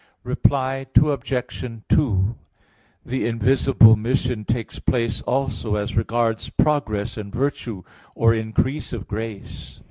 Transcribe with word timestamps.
Reply 0.23 0.87
Obj. 0.99 1.83
2: 1.87 2.35
The 3.05 3.27
invisible 3.27 3.95
mission 3.95 4.45
takes 4.45 4.79
place 4.79 5.21
also 5.27 5.75
as 5.75 5.95
regards 5.95 6.49
progress 6.49 7.19
in 7.19 7.29
virtue 7.29 7.83
or 8.15 8.33
increase 8.33 8.93
of 8.93 9.07
grace. 9.07 9.79